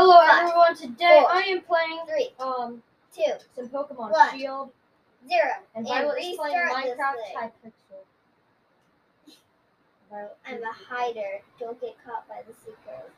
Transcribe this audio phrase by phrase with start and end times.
[0.00, 2.82] Hello Five, everyone, today four, I am playing Three, um
[3.14, 4.70] two, some Pokemon one, Shield
[5.28, 5.50] zero.
[5.74, 7.16] and And Violet is playing Minecraft.
[7.36, 8.00] Hypixel.
[10.46, 11.42] I'm a hider.
[11.58, 13.12] Don't get caught by the seekers.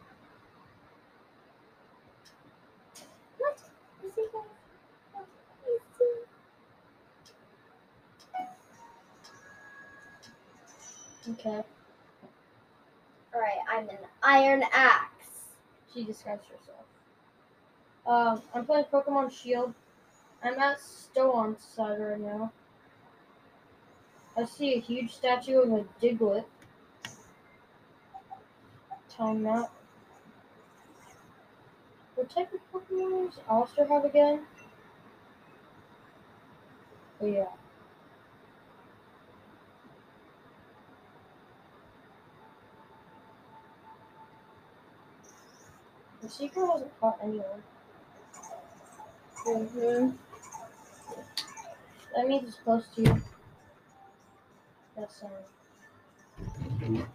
[3.38, 3.58] What?
[4.02, 4.32] The seekers?
[5.14, 6.24] I see.
[11.40, 11.62] careful.
[11.62, 11.62] Okay,
[13.32, 15.21] Alright, I'm an iron axe.
[15.92, 16.86] She describes herself.
[18.06, 19.74] Um, I'm playing Pokemon Shield.
[20.42, 22.52] I'm at Stow-on-Side right now.
[24.36, 26.44] I see a huge statue of a Diglett.
[29.10, 29.70] Time that.
[32.14, 34.42] What type of Pokemon does Allister have again?
[37.20, 37.44] Oh yeah.
[46.22, 47.62] The Seeker hasn't caught anyone.
[49.46, 50.10] Mm-hmm.
[52.14, 53.22] That means it's close to you.
[54.96, 57.06] That's um,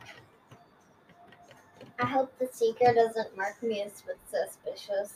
[1.99, 5.13] I hope the seeker doesn't mark me as suspicious.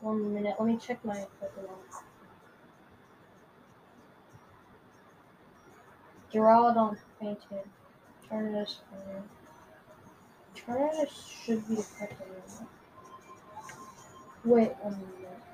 [0.00, 0.54] one minute.
[0.58, 2.13] Let me check my Pokemon.
[6.34, 7.64] Duraludon painted.
[8.28, 9.22] Tornadus fire.
[10.56, 12.68] Tornadus should be now.
[14.44, 15.53] Wait a minute.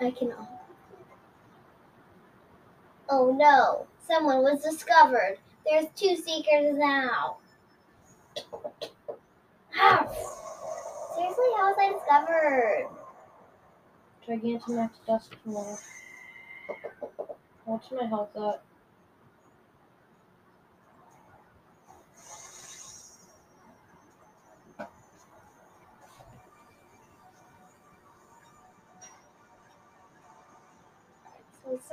[0.00, 0.32] I can.
[3.08, 3.86] Oh no!
[4.06, 5.38] Someone was discovered.
[5.64, 7.36] There's two seekers now.
[9.70, 10.06] How?
[11.14, 12.88] Seriously, how was I discovered?
[14.26, 15.78] Gigantamax Dusknoir.
[17.64, 18.62] What's my health at?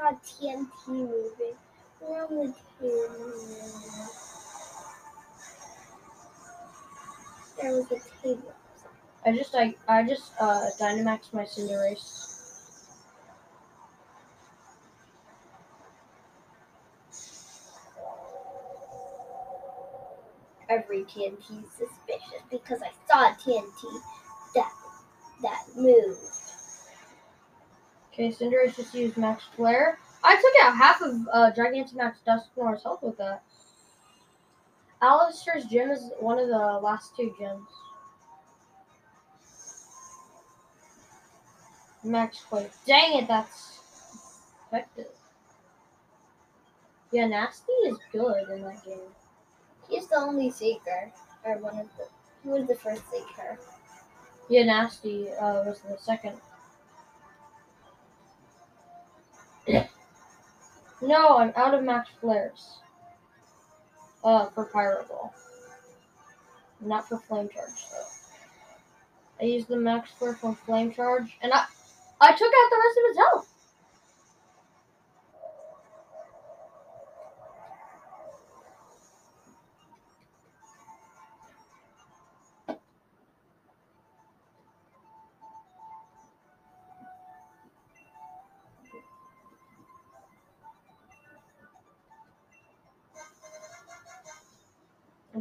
[0.01, 1.53] Saw TNT moving.
[2.07, 4.09] On the table?
[7.61, 8.53] There was a table.
[9.23, 12.29] I just I I just uh Dynamax my Cinderace.
[20.67, 24.01] Every TNT is suspicious because I saw a TNT
[24.55, 24.71] that
[25.43, 26.40] that moved.
[28.13, 29.97] Okay, Cinderace just used Max Flare.
[30.23, 33.41] I took out half of uh, Gigantamax Dusknoir's health with that.
[35.01, 37.65] Allister's gym is one of the last two gyms.
[42.03, 42.69] Max Flare.
[42.85, 43.79] Dang it, that's
[44.67, 45.07] effective.
[47.11, 48.99] Yeah, Nasty is good in that game.
[49.89, 51.11] He's the only seeker,
[51.43, 52.07] or one of the.
[52.43, 53.59] He was the first seeker.
[54.49, 56.35] Yeah, Nasty uh, was the second.
[61.01, 62.77] No, I'm out of max flares.
[64.23, 65.33] Uh, for Pyro Ball.
[66.79, 68.05] Not for Flame Charge, though.
[69.41, 71.65] I used the max flare from Flame Charge, and I,
[72.19, 73.50] I took out the rest of his health.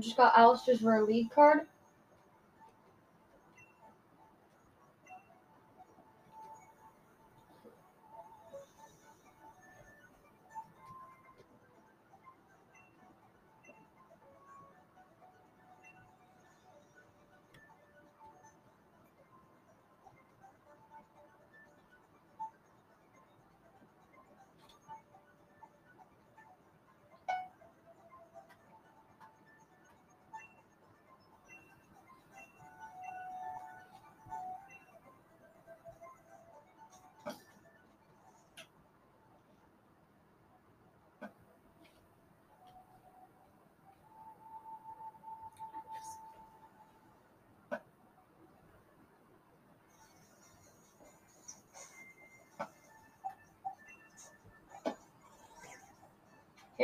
[0.00, 1.60] Just got Allister's rare lead card.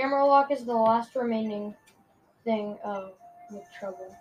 [0.06, 1.75] Hammerlocke is the last remaining
[2.44, 3.14] thing of
[3.50, 4.17] with trouble.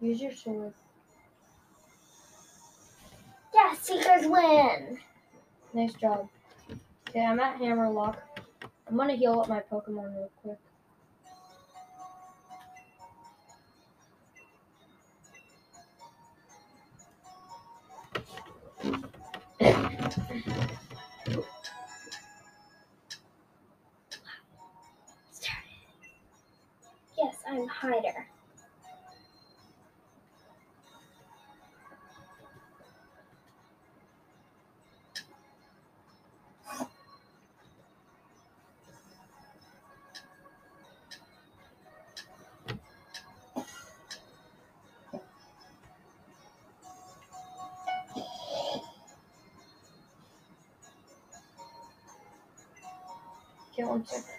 [0.00, 0.72] Use your sword.
[3.52, 4.98] Yeah, Seekers win.
[5.74, 6.28] Nice job.
[7.08, 8.18] Okay, I'm at Hammerlocke.
[8.86, 10.58] I'm gonna heal up my Pokemon real quick.
[27.18, 28.26] Yes, I'm Hider.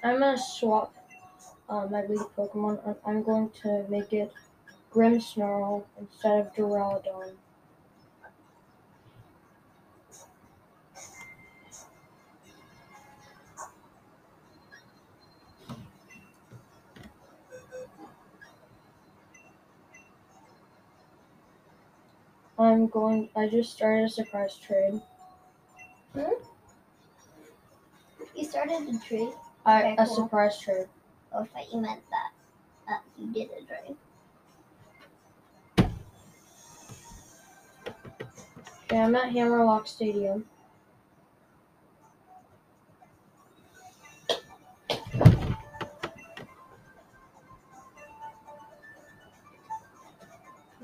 [0.03, 0.93] I'm gonna swap
[1.69, 2.79] uh, my lead Pokemon.
[3.05, 4.33] I'm- going to make it
[4.91, 7.35] Grimmsnarl instead of Duraludon.
[22.57, 23.29] I'm going.
[23.35, 25.01] I just started a surprise trade.
[26.13, 26.33] Hmm?
[28.35, 29.33] You started a trade.
[29.65, 30.15] I Okay, a cool.
[30.15, 30.87] surprise trade.
[31.33, 32.31] Oh, I thought you meant that.
[32.91, 33.95] Uh, you did a trade.
[38.85, 40.45] Okay, I'm at Hammerlocke Stadium.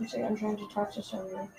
[0.08, 1.50] Second, I'm trying to talk to someone.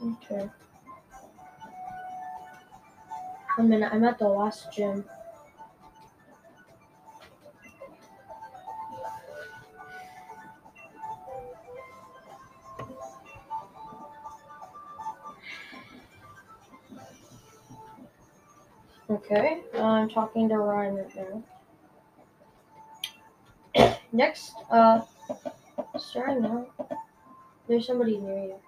[0.00, 0.48] Okay.
[3.58, 5.04] One minute, I'm at the last gym.
[19.10, 21.42] Okay, uh, I'm talking to Raihan right
[23.74, 23.98] now.
[24.12, 25.00] Next, uh,
[25.96, 26.66] starting now,
[27.66, 28.67] there's somebody near you.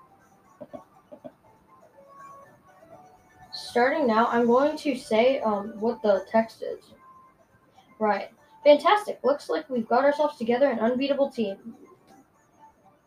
[3.68, 6.82] Starting now, I'm going to say um what the text is.
[7.98, 8.30] Right.
[8.64, 9.20] Fantastic.
[9.22, 11.56] Looks like we've got ourselves together an unbeatable team.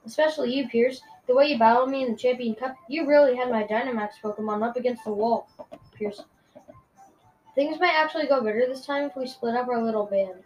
[0.05, 1.01] Especially you, Piers.
[1.27, 4.61] The way you battled me in the Champion Cup, you really had my Dynamax Pokemon
[4.61, 5.47] up against the wall,
[5.95, 6.21] Piers.
[7.55, 10.43] Things might actually go better this time if we split up our little band.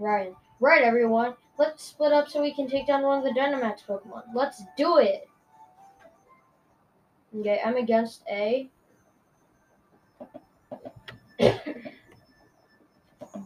[0.00, 0.34] Raihan.
[0.60, 1.34] Right, everyone.
[1.58, 4.24] Let's split up so we can take down one of the Dynamax Pokemon.
[4.34, 5.28] Let's do it!
[7.36, 8.68] Okay, I'm against A.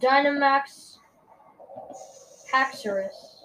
[0.01, 0.97] Dynamax
[2.53, 3.43] Haxorus.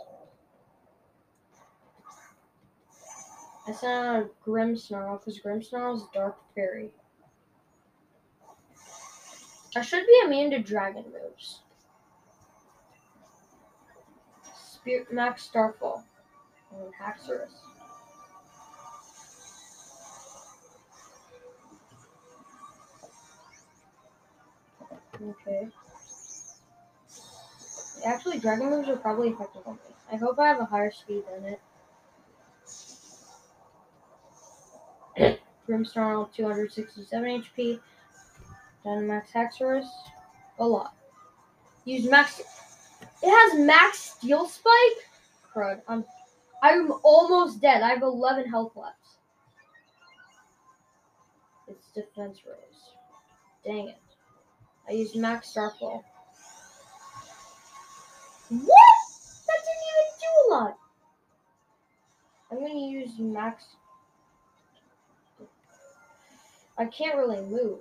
[3.68, 6.92] I sent out Grimmsnarl because Grimmsnarl is a Dark Fairy.
[9.76, 11.62] I should be immune to dragon moves.
[14.56, 16.06] Spirit Max Starfall.
[16.72, 17.67] And Haxorus.
[25.22, 25.68] Okay.
[28.06, 29.96] Actually, dragon moves are probably effective on me.
[30.12, 31.58] I hope I have a higher speed than
[35.18, 35.40] it.
[35.68, 37.80] Grimmsnarl, 267 HP.
[38.86, 39.88] Dynamax Haxorus,
[40.60, 40.96] a lot.
[41.84, 42.40] Use max.
[43.22, 44.74] It has max Steel Spike.
[45.54, 45.82] Crud.
[45.88, 46.06] I'm.
[46.64, 47.82] I'm almost dead.
[47.82, 48.96] I have 11 health left.
[51.68, 52.94] It's defense rose.
[53.64, 54.07] Dang it.
[54.90, 56.04] I used max Starfall.
[58.50, 58.98] What?
[59.48, 60.78] That didn't even do a lot.
[62.52, 63.66] I'm gonna use max.
[66.78, 67.80] I can't really move.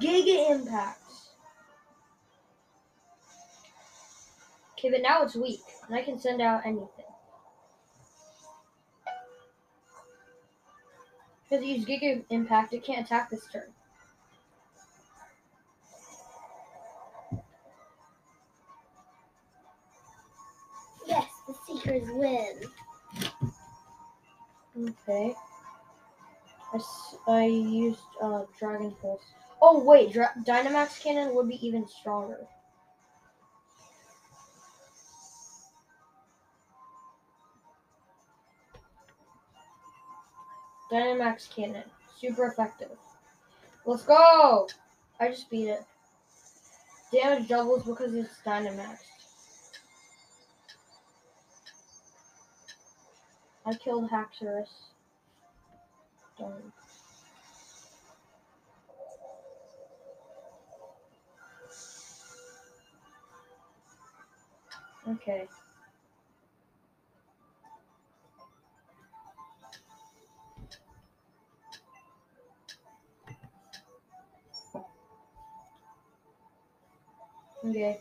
[0.00, 1.00] Giga Impact.
[4.78, 7.01] Okay, but now it's weak, and I can send out anything.
[11.52, 13.70] Because use Giga Impact, it can't attack this turn.
[21.06, 22.54] Yes, the Seekers win.
[24.78, 25.34] Okay.
[26.72, 26.80] I,
[27.28, 29.20] I used uh, Dragon Pulse.
[29.60, 32.46] Oh wait, Dra- Dynamax cannon would be even stronger.
[40.92, 41.84] Dynamax cannon,
[42.20, 42.90] super effective.
[43.86, 44.68] Let's go!
[45.18, 45.82] I just beat it.
[47.10, 48.98] Damage doubles because it's Dynamax.
[53.64, 54.66] I killed Haxorus.
[56.38, 56.72] Darn.
[65.08, 65.48] Okay.
[77.64, 78.00] Okay.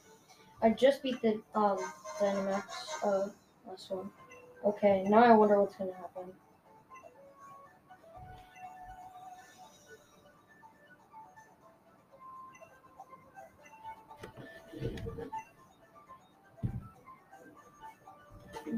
[0.61, 1.77] I just beat the um
[2.19, 2.63] Dynamax
[3.03, 3.29] uh
[3.67, 4.09] last one.
[4.63, 6.33] Okay, now I wonder what's gonna happen.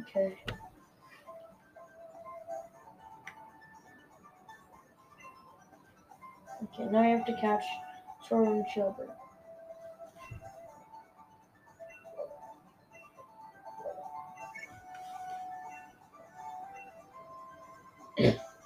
[0.08, 0.38] Okay.
[6.63, 7.63] Okay, now I have to catch
[8.28, 9.23] Sword and.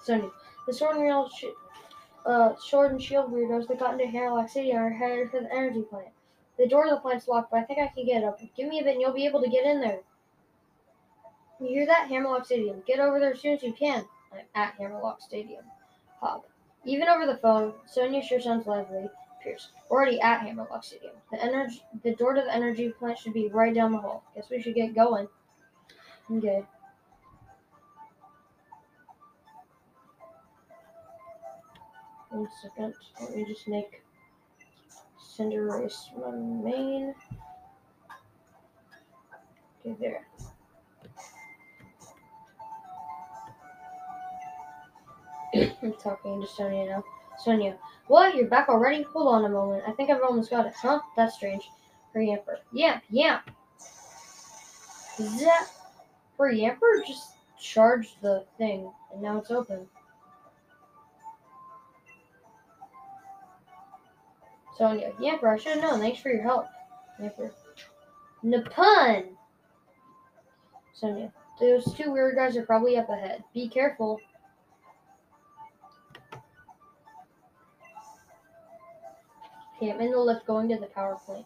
[0.07, 0.29] Sunny.
[0.65, 1.29] The Sword and
[2.25, 5.81] uh, Sword and Shield weirdos that got into Hairlock City are headed for the energy
[5.81, 6.07] plant.
[6.57, 8.39] The door to the plant's locked, but I think I can get up.
[8.55, 9.99] Give me a bit and you'll be able to get in there.
[11.59, 12.09] You hear that?
[12.09, 12.83] Hammerlocke Stadium.
[12.87, 14.05] Get over there as soon as you can.
[14.31, 15.65] I'm at Hammerlocke Stadium.
[16.21, 16.47] Hop.
[16.85, 19.09] Even over the phone, Sonia sure sounds lively.
[19.43, 19.71] Piers.
[19.91, 21.13] Already at Hammerlocke Stadium.
[21.31, 24.23] The energy, the door to the energy plant should be right down the hall.
[24.35, 25.27] Guess we should get going.
[26.31, 26.63] Okay.
[32.29, 32.93] One second.
[33.21, 34.03] Let me just make
[35.37, 37.15] Cinderace my main.
[39.85, 40.27] Okay, there.
[45.81, 47.03] I'm talking to Sonia now.
[47.39, 48.35] Sonia, what?
[48.35, 49.03] You're back already?
[49.03, 49.83] Hold on a moment.
[49.87, 50.73] I think I've almost got it.
[50.75, 50.99] Huh?
[51.15, 51.69] That's strange.
[52.13, 52.57] Her Yamper.
[52.73, 53.49] Yamp, yamp.
[55.19, 55.67] Is that
[56.37, 59.87] her just charged the thing and now it's open?
[64.77, 65.99] Sonia, Yamper, I should have known.
[65.99, 66.67] Thanks for your help.
[67.19, 67.51] Yamper.
[68.43, 69.25] Napun!
[70.93, 73.43] Sonia, those two weird guys are probably up ahead.
[73.53, 74.19] Be careful.
[79.75, 81.45] Okay, I'm in the lift going to the power plant.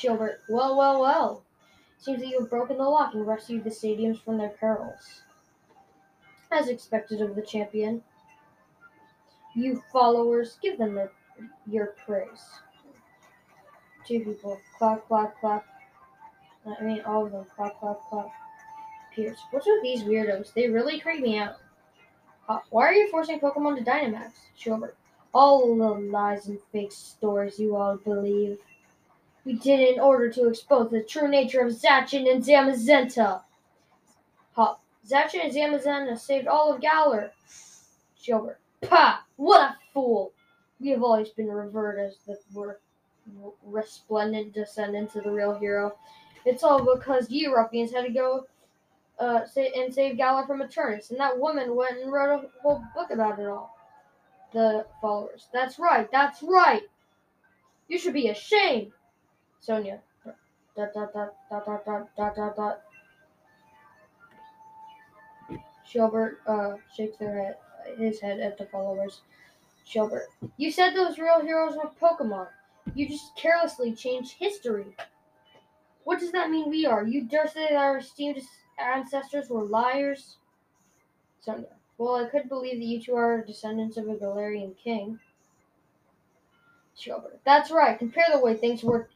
[0.00, 1.44] Shielbert, well, well, well.
[1.98, 5.22] Seems that you have broken the lock and rescued the stadiums from their perils.
[6.50, 8.02] As expected of the champion.
[9.54, 11.12] You followers, give them their,
[11.66, 12.48] your praise.
[14.06, 14.58] Two people.
[14.78, 15.66] Clap, clap, clap.
[16.66, 17.44] I mean, all of them.
[17.54, 18.28] Clap, clap, clap.
[19.14, 19.38] Piers.
[19.50, 20.54] What's with these weirdos?
[20.54, 21.56] They really creep me out.
[22.48, 24.32] Uh, why are you forcing Pokemon to Dynamax?
[24.56, 24.96] Shielbert.
[25.34, 28.58] All the lies and fake stories you all believe.
[29.44, 33.42] We did it in order to expose the true nature of Zacian and Zamazenta.
[34.52, 34.82] Hop.
[35.08, 37.32] Zacian and Zamazenta saved all of Galar.
[38.20, 38.58] Shielbert.
[38.82, 39.20] Pah!
[39.36, 40.32] What a fool!
[40.78, 42.74] We have always been revered as the re-
[43.64, 45.94] resplendent descendants of the real hero.
[46.44, 48.46] It's all because you ruffians had to go
[49.18, 53.10] uh, and save Galar from Eternatus, and that woman went and wrote a whole book
[53.10, 53.76] about it all.
[54.52, 55.48] The followers.
[55.52, 56.82] That's right, that's right!
[57.88, 58.92] You should be ashamed!
[59.60, 60.00] Sonia.
[60.76, 62.80] Dot, dot, dot, dot, dot, dot, dot, dot.
[65.84, 67.56] Shielbert uh, shakes their head,
[67.98, 69.22] his head at the followers.
[69.84, 72.46] Shielbert, you said those real heroes were Pokemon.
[72.94, 74.96] You just carelessly changed history.
[76.04, 77.04] What does that mean we are?
[77.04, 78.40] You dare say that our esteemed
[78.78, 80.36] ancestors were liars?
[81.40, 81.66] Sonia,
[81.98, 85.18] well, I could believe that you two are descendants of a Galarian king.
[86.96, 87.98] Shielbert, that's right.
[87.98, 89.08] Compare the way things were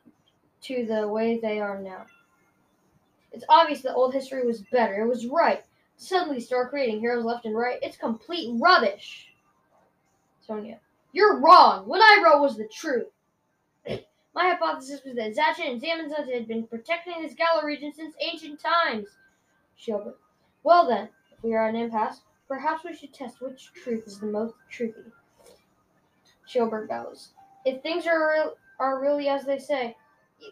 [0.65, 2.07] to the way they are now.
[3.33, 5.03] It's obvious that old history was better.
[5.03, 5.65] It was right.
[5.97, 7.79] Suddenly start creating heroes left and right.
[7.83, 9.29] It's complete rubbish.
[10.41, 10.79] Sonia,
[11.13, 11.87] you're wrong.
[11.87, 13.09] What I wrote was the truth.
[14.35, 18.61] My hypothesis was that Zacian and Zamazenta had been protecting this Galar region since ancient
[18.61, 19.09] times.
[19.77, 20.19] Shielbert,
[20.63, 24.19] well then, if we are at an impasse, perhaps we should test which truth is
[24.19, 25.11] the most truthy.
[26.47, 27.31] Shielbert bows.
[27.65, 29.97] If things are are really as they say,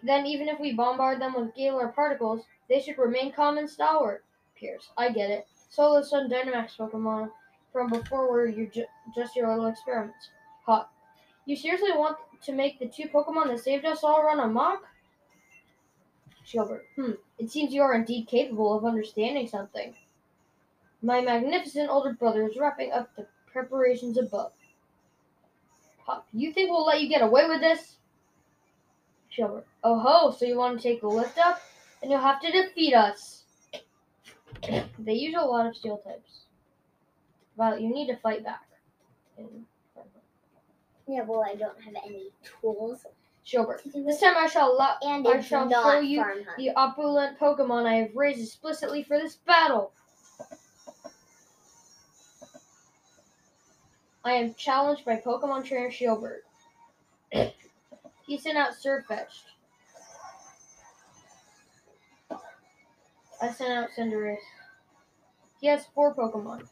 [0.03, 4.25] then even if we bombard them with Galar particles, they should remain calm and stalwart.
[4.55, 5.47] Piers, I get it.
[5.69, 7.31] Solo Sun Dynamax Pokemon
[7.73, 8.85] from before were you ju-
[9.15, 10.31] just your little experiments.
[10.67, 10.91] Hot.
[11.47, 14.85] You seriously want to make the two Pokemon that saved us all run amok?
[16.51, 17.13] Gilbert, hmm.
[17.39, 19.95] It seems you are indeed capable of understanding something.
[21.01, 24.53] My magnificent older brother is wrapping up the preparations above.
[26.05, 27.97] Pop, you think we'll let you get away with this?
[29.35, 31.61] Shielbert, oh ho, so you want to take the lift up?
[32.03, 33.45] And you'll have to defeat us.
[34.99, 36.43] they use a lot of steel types.
[37.57, 38.67] Violet, you need to fight back.
[41.09, 43.07] Yeah, well, I don't have any tools
[43.45, 46.25] Shielbert, this time I shall allow And I shall show you
[46.57, 49.93] the opulent Pokemon I have raised explicitly for this battle.
[54.25, 56.45] I am challenged by Pokemon trainer Shielbert.
[58.27, 59.45] He sent out Sirfetch'd.
[63.41, 64.37] I sent out Cinderace.
[65.61, 66.69] He has four Pokemon.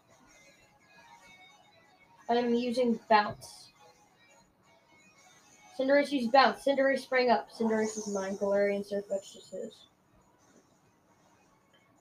[2.28, 3.73] I am using Bounce.
[5.78, 6.64] Cinderace used Bounce.
[6.64, 7.50] Cinderace sprang up.
[7.50, 8.37] Cinderace is mine.
[8.37, 9.75] Galarian Sirfetch'd is his.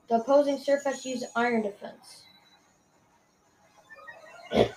[0.08, 2.22] The opposing Sirfetch'd used Iron Defense.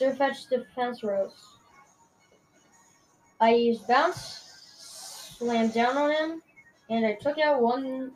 [0.00, 1.53] Sirfetch'd Defense Rose.
[3.44, 6.42] I used Bounce, slammed down on him,
[6.88, 8.12] and I took out one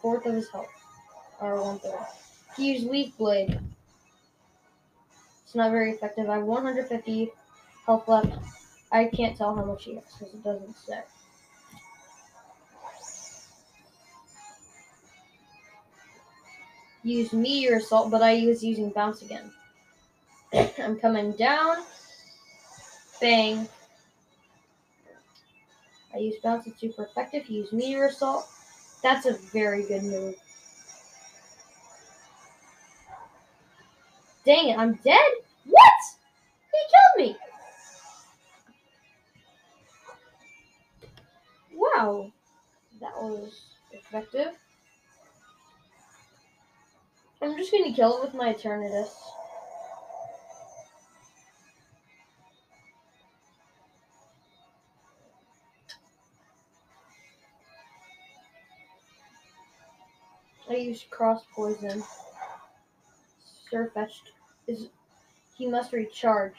[0.00, 0.70] fourth of his health.
[1.38, 2.06] Or one third.
[2.56, 3.60] He used Leaf Blade.
[5.44, 6.30] It's not very effective.
[6.30, 7.30] I have 150
[7.84, 8.38] health left.
[8.90, 11.02] I can't tell how much he has because it doesn't say.
[17.02, 19.52] Use me Meteor Assault, but I was using Bounce again.
[20.82, 21.84] I'm coming down.
[23.20, 23.68] Bang.
[26.14, 27.48] I use Bounce, it's super effective.
[27.48, 28.48] Use Meteor Assault.
[29.02, 30.34] That's a very good move.
[34.44, 35.30] Dang it, I'm dead?
[35.66, 35.92] What?
[36.72, 37.36] He killed me!
[41.74, 42.32] Wow.
[43.00, 43.60] That was
[43.92, 44.52] effective.
[47.40, 49.10] I'm just gonna kill it with my Eternatus.
[60.70, 62.02] I used cross poison.
[63.70, 64.32] Sirfetch'd
[64.66, 64.88] is
[65.56, 66.56] he must recharge.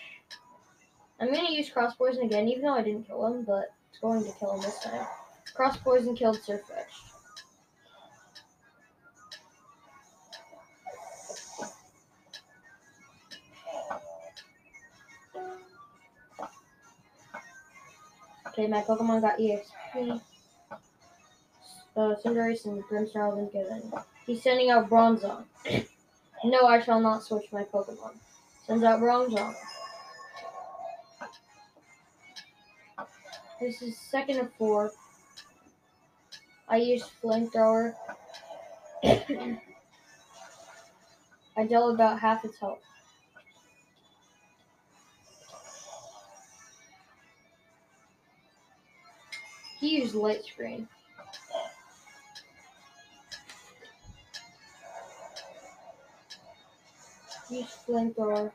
[1.20, 4.24] I'm gonna use cross poison again, even though I didn't kill him, but it's going
[4.24, 5.06] to kill him this time.
[5.54, 7.10] Cross poison killed Sirfetch'd.
[18.48, 20.22] Okay, my Pokemon got EXP.
[21.96, 23.84] Uh, Cinderace and Grimmsnarl didn't get any.
[24.26, 25.44] He's sending out Bronzong.
[26.44, 28.14] no, I shall not switch my Pokemon.
[28.66, 29.56] Sends out Bronzong.
[33.60, 34.92] This is second of four.
[36.70, 37.94] I used Flamethrower.
[39.04, 39.60] I
[41.68, 42.80] dealt about half its health.
[49.80, 50.88] He used Light Screen.
[57.50, 58.52] Use Flamethrower.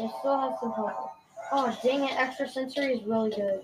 [0.00, 1.10] It still has some health.
[1.50, 2.12] Oh, dang it.
[2.16, 3.62] Extra Sensory is really good.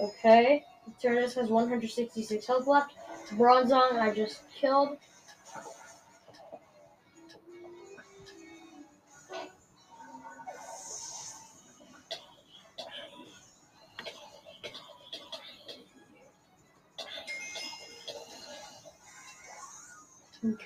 [0.00, 0.64] Okay.
[1.00, 2.94] Tyrannus has 166 health left.
[3.20, 4.96] It's Bronzong I just killed.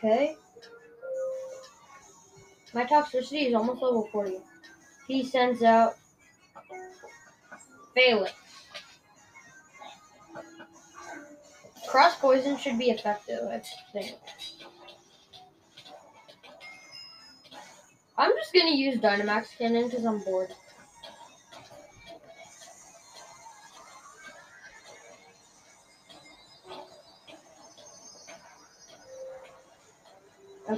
[0.07, 0.37] Okay.
[2.73, 4.37] My Toxtricity is almost level 40.
[5.09, 5.97] He sends out
[7.97, 8.31] Falinks.
[11.89, 13.61] Cross poison should be effective, I
[13.93, 14.15] think.
[18.17, 20.53] I'm just gonna use Dynamax Cannon because I'm bored.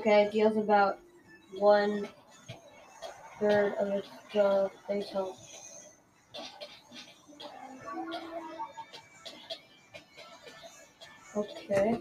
[0.08, 1.00] Okay, deals about
[1.58, 2.08] one
[3.38, 5.38] third of its uh, base health.
[11.36, 12.00] Okay.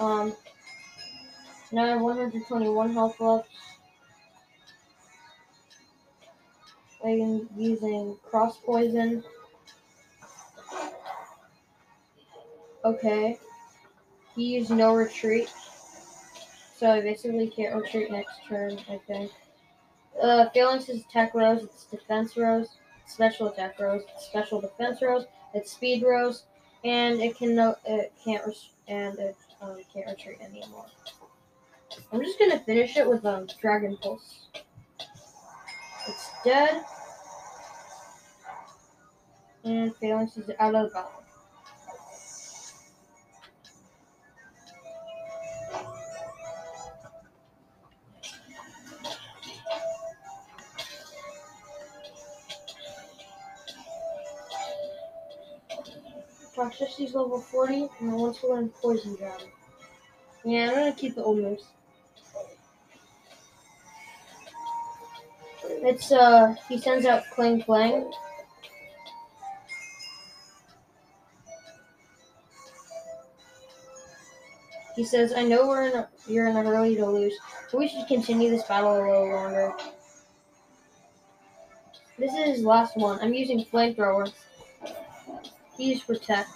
[0.00, 0.34] Um,
[1.72, 3.50] now I have 121 health left.
[7.04, 9.22] I'm using cross poison.
[12.82, 13.38] Okay.
[14.34, 15.52] He used no retreat.
[16.78, 19.32] So I basically can't retreat next turn, I think.
[20.22, 22.68] Uh, Falinks is attack rose, it's defense rose,
[23.04, 26.44] special attack it's special defense rose, it's speed rose,
[26.84, 30.86] and it can no, it can't res- and it um, can't retreat anymore.
[32.12, 34.46] I'm just gonna finish it with um Dragon Pulse.
[36.06, 36.84] It's dead.
[39.64, 41.24] And Falinks is out of the battle.
[56.98, 59.40] Toxtricity's level 40, and I want to learn Poison Jab.
[60.44, 61.64] Yeah, I'm gonna keep the old moves.
[65.64, 68.10] It's uh, he sends out Klinklang.
[74.96, 77.34] He says, "I know we're in a, you're in a hurry to lose,
[77.68, 79.74] so we should continue this battle a little longer."
[82.18, 83.20] This is his last one.
[83.20, 84.32] I'm using flamethrower.
[85.76, 86.50] He's protect.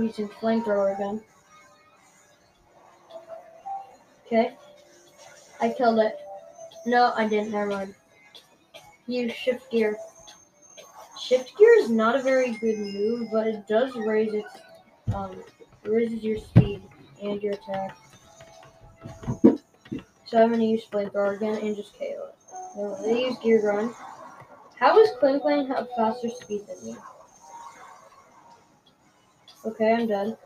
[0.00, 1.20] I'm using flamethrower again.
[4.26, 4.54] Okay.
[5.60, 6.18] I killed it.
[6.86, 7.50] No, I didn't.
[7.50, 7.94] Never mind.
[9.06, 9.98] Use shift gear.
[11.20, 14.48] Shift gear is not a very good move, but it does raise its
[15.14, 15.36] um
[15.84, 16.80] raises your speed
[17.22, 17.94] and your attack.
[20.24, 22.34] So I'm gonna use flamethrower again and just KO it.
[22.74, 23.94] No, they use gear run.
[24.78, 26.96] How does Clang have faster speed than me?
[29.64, 30.36] Okay, I'm dead.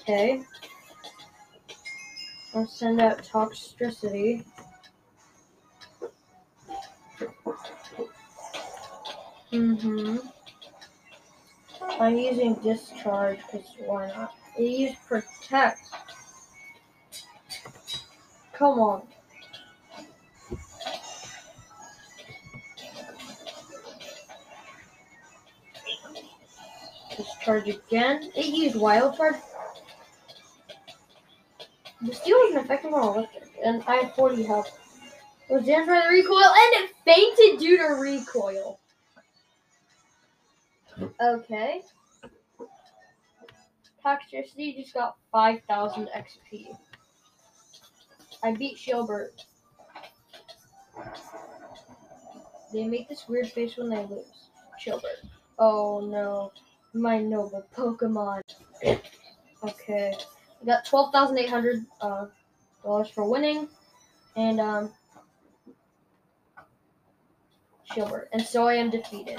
[0.00, 0.42] Okay.
[2.54, 4.44] I'll send out Toxtricity.
[9.52, 10.18] Mm-hmm.
[12.00, 14.34] I'm using Discharge because why not?
[14.58, 15.80] Use Protect.
[18.52, 19.02] Come on.
[27.50, 28.30] Discharge again.
[28.36, 29.36] It used Wild Charge.
[32.02, 34.78] The steel isn't effective on electric, and I have 40 health.
[35.48, 38.78] It was damaged by the recoil, and it fainted due to recoil.
[41.20, 41.82] Okay.
[44.04, 46.76] Toxtricity just got 5,000 XP.
[48.42, 49.44] I beat Shielbert.
[52.72, 54.48] They make this weird face when they lose.
[54.78, 55.26] Shielbert.
[55.58, 56.52] Oh no.
[56.92, 58.42] My noble Pokemon.
[59.62, 60.14] Okay.
[60.62, 62.26] I got 12,800 uh,
[62.82, 63.68] dollars for winning.
[64.34, 64.90] And, um,
[67.92, 68.28] Shielbert.
[68.32, 69.38] And so I am defeated.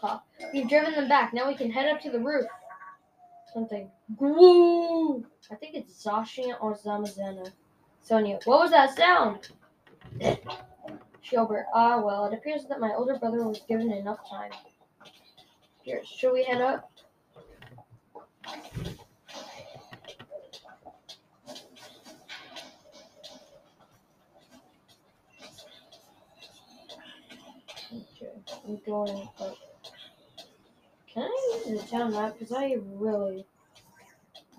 [0.00, 0.20] Ha.
[0.52, 1.32] We've driven them back.
[1.32, 2.46] Now we can head up to the roof.
[3.54, 3.90] Something.
[4.18, 5.24] Woo!
[5.50, 7.52] I think it's Zacian or Zamazenta.
[8.02, 9.50] Sonia, what was that sound?
[11.22, 14.50] Shielbert, Ah, well, it appears that my older brother was given enough time.
[15.90, 16.88] Here, should we head up?
[28.64, 29.56] I'm going up.
[31.12, 32.38] Can I use the town map?
[32.38, 33.44] Because I really,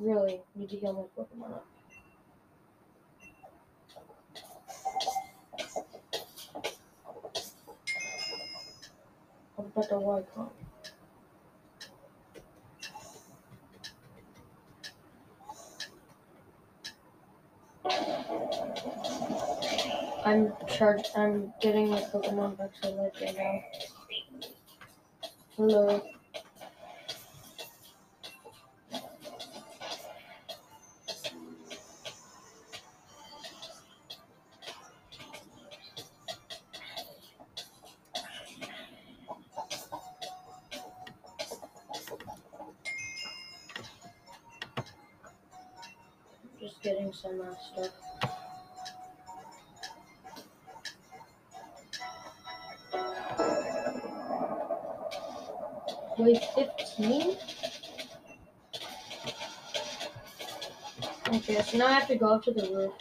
[0.01, 1.65] really need to heal my Pokemon up.
[9.57, 10.60] I'll bet the Wycon.
[20.31, 21.09] I'm charged.
[21.13, 22.87] I'm getting my Pokemon back to
[23.21, 23.63] right now.
[25.57, 26.01] Hello.
[62.21, 62.93] Go up to the roof.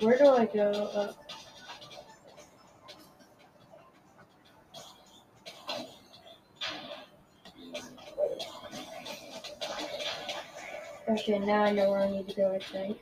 [0.00, 1.21] Where do I go up?
[11.22, 12.98] Okay, now I know where I need to go, I think.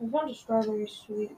[0.00, 1.32] I found a strawberry sweet.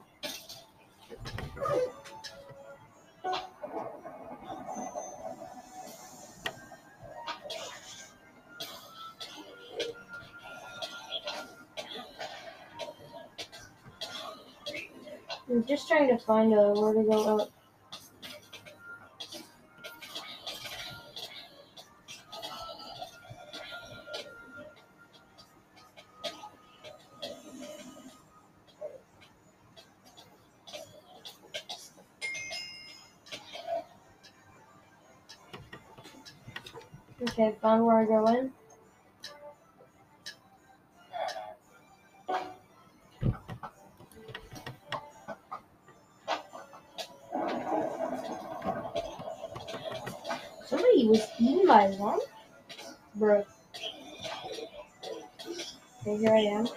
[15.91, 17.51] Trying to find a where to go up.
[37.21, 38.60] Okay, found where I go in.
[56.41, 56.70] I am.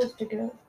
[0.00, 0.67] Supposed to go?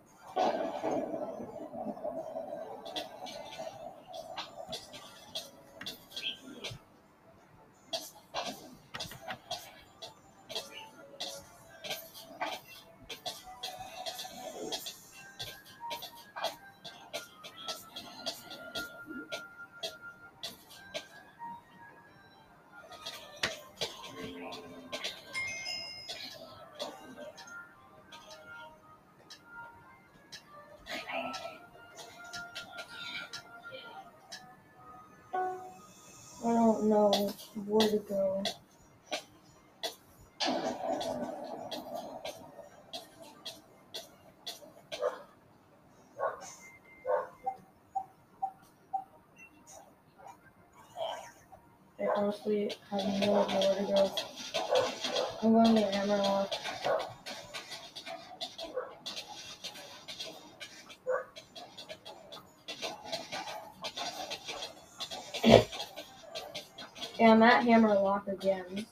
[68.27, 68.85] At again.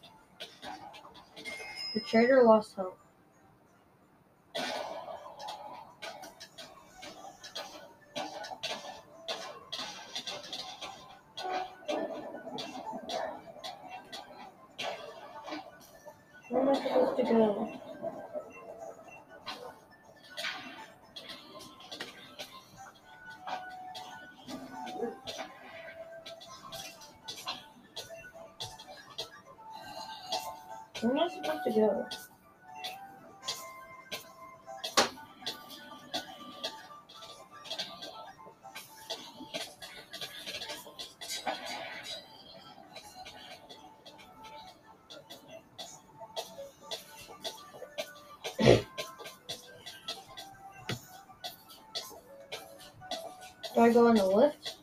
[1.94, 2.98] The trader lost hope.
[16.50, 17.77] Where am I supposed to go?
[53.88, 54.76] I go on the lift?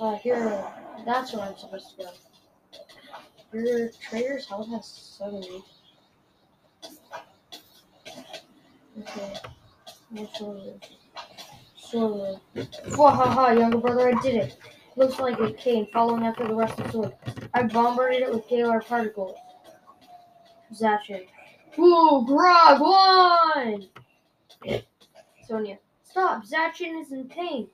[0.00, 0.64] Uh, here,
[1.06, 2.10] that's where I'm supposed to go.
[3.52, 5.62] Your trader's health has 70.
[8.98, 9.34] Okay.
[10.10, 10.84] No sword.
[11.94, 12.40] Sword.
[12.56, 14.56] Wahaha, younger brother, I did it.
[14.96, 17.14] Looks like it came following after the rusted sword.
[17.54, 19.36] I bombarded it with Galar particles.
[20.72, 21.24] Zacian.
[21.76, 23.88] Whoa, Grog, one!
[25.46, 25.78] Sonia.
[26.02, 27.68] Stop, Zacian is in pain.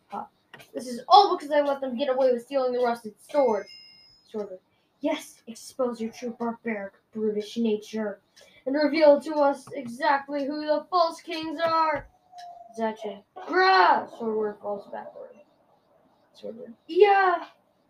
[0.74, 3.64] This is all because I let them get away with stealing the rusted sword.
[4.30, 4.58] Sword.
[5.00, 8.20] Yes, expose your true barbaric, brutish nature,
[8.66, 12.06] and reveal to us exactly who the false kings are.
[12.78, 13.22] Zacian.
[13.46, 14.06] Grah!
[14.18, 15.30] Sordward falls backward.
[16.40, 16.74] Sordward.
[16.86, 17.44] Yeah!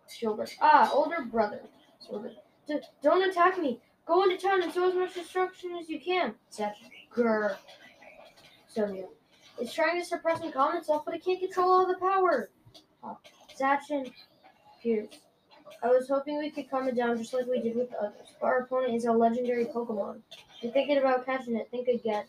[0.08, 0.50] Shieldward.
[0.60, 1.60] Ah, older brother.
[2.00, 2.34] Sordward.
[2.66, 3.80] D- don't attack me.
[4.06, 6.34] Go into town and sow as much destruction as you can.
[6.52, 6.74] Zacian.
[7.14, 7.56] Grr.
[9.58, 12.50] It's trying to suppress and calm itself, but it can't control all the power.
[13.04, 13.14] Uh,
[13.58, 14.12] Zacian.
[14.82, 15.08] Piers.
[15.82, 18.28] I was hoping we could calm it down just like we did with the others,
[18.40, 20.20] but our opponent is a legendary Pokemon.
[20.30, 22.24] If you're thinking about catching it, think again.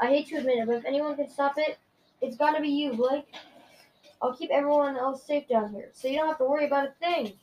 [0.00, 1.78] I hate to admit it, but if anyone can stop it,
[2.22, 3.34] it's gotta be you, Blake.
[4.22, 6.92] I'll keep everyone else safe down here, so you don't have to worry about a
[7.00, 7.34] thing.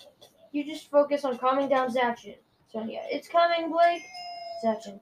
[0.52, 2.38] You just focus on calming down Zacian.
[2.72, 4.02] Sonia, it's coming, Blake.
[4.64, 5.00] Zacian,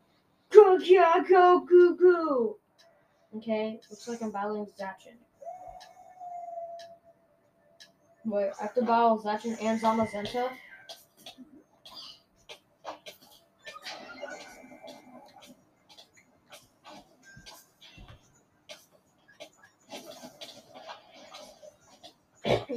[0.49, 2.57] go, yeah, go.
[3.37, 5.17] Okay, looks like I'm battling Zacian.
[8.25, 10.49] Wait, I have to battle Zacian and Zamazenta?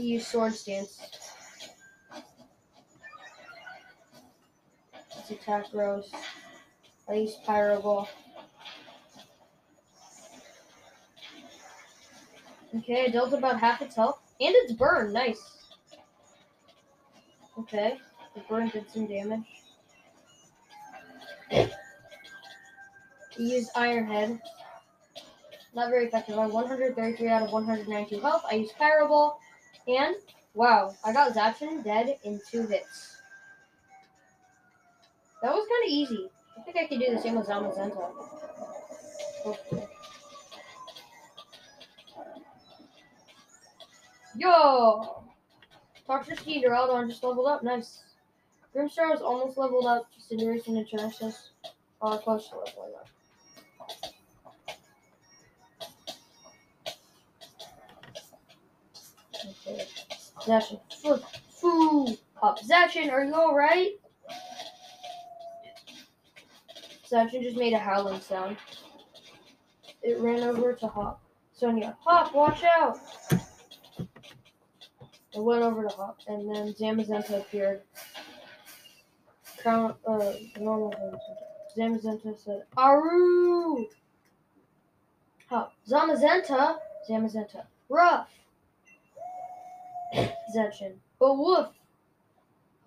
[0.01, 1.01] Use sword stance.
[5.15, 6.11] Let's attack Rose.
[7.09, 8.09] I use Pyro Ball.
[12.77, 14.21] Okay, I dealt about half its health.
[14.41, 15.13] And it's burned.
[15.13, 15.41] Nice.
[17.59, 17.99] Okay.
[18.35, 19.41] The burn did some damage.
[23.39, 24.41] We used Iron Head.
[25.75, 26.39] Not very effective.
[26.39, 28.43] I have 133 out of 192 health.
[28.51, 29.41] I used Pyro Ball.
[29.89, 30.17] And,
[30.55, 33.17] wow, I got Zacian dead in two hits.
[35.43, 36.31] That was kind of easy.
[36.59, 38.13] I think I could do the same with Zamazenta.
[39.45, 39.87] Hopefully.
[44.37, 45.25] Yo!
[46.09, 47.63] Toxtricity Duraludon just leveled up.
[47.63, 48.03] Nice.
[48.75, 50.07] Grimmsnarl is almost leveled up.
[50.31, 51.51] Cinderace and Eternatus
[52.03, 53.09] are close to leveling up.
[60.41, 60.81] Zacian.
[61.49, 62.17] Foo.
[62.43, 62.59] Up.
[62.61, 63.93] Zacian, are you alright?
[67.11, 68.57] Zacian just made a howling sound.
[70.03, 71.21] It ran over to Hop.
[71.53, 72.99] Sonia, Hop, watch out!
[75.35, 77.83] It went over to Hop, and then Zamazenta appeared.
[79.61, 80.95] Crown, uh, normal.
[81.77, 83.87] Zamazenta said, Aru!
[85.51, 86.79] Hop, Zamazenta?
[87.09, 88.29] Zamazenta, rough!
[90.55, 91.69] Zacian, but woof!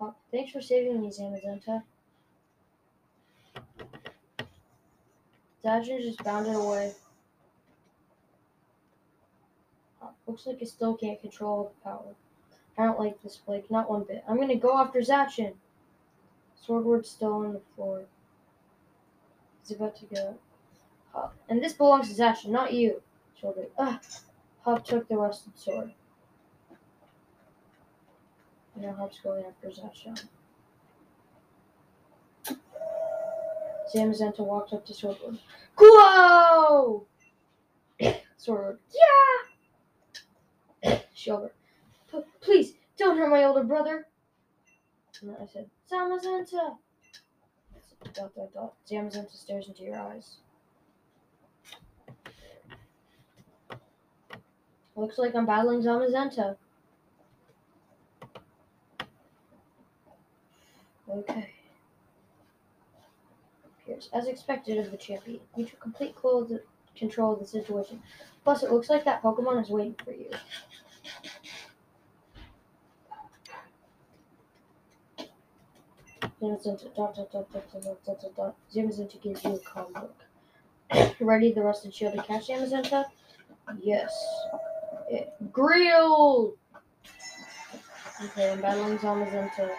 [0.00, 1.82] Hop, thanks for saving me, Zamazenta.
[5.64, 6.92] Zacian just bounded away.
[10.00, 12.14] Hop, looks like it still can't control the power.
[12.76, 14.24] I don't like this Blake, not one bit.
[14.28, 15.54] I'm gonna go after Zacian.
[16.66, 18.04] Sordward's still on the floor.
[19.60, 20.38] He's about to go.
[21.12, 21.34] Hop.
[21.48, 23.02] And this belongs to Zacian, not you.
[23.40, 23.68] Sordward.
[23.78, 24.00] Ah.
[24.62, 25.92] Hop took the rusted sword.
[28.74, 30.22] And now Hop's going after Zacian.
[33.94, 35.38] Zamazenta walked up to Sordward.
[35.78, 37.06] Whoa!
[38.38, 38.78] Sordward.
[40.82, 40.98] Yeah!
[42.10, 44.06] P- please, don't hurt my older brother.
[45.20, 46.76] And I said, Zamazenta.
[48.14, 48.74] Dot, dot, dot.
[48.90, 50.38] Zamazenta stares into your eyes.
[54.96, 56.56] Looks like I'm battling Zamazenta.
[61.12, 61.50] Okay.
[63.84, 66.14] Piers, as expected of the champion, you took complete
[66.96, 68.02] control of the situation.
[68.44, 70.30] Plus, it looks like that Pokemon is waiting for you.
[76.40, 78.56] Dot, dot, dot.
[78.74, 81.14] Zamazenta gives you a calm look.
[81.20, 83.04] Ready the rusted shield to catch Zamazenta?
[83.80, 84.12] Yes.
[85.08, 86.56] It, grilled!
[88.24, 89.70] Okay, I'm battling Zamazenta.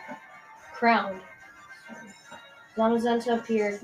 [0.73, 1.21] Crowned.
[2.75, 3.79] Zamazenta appeared.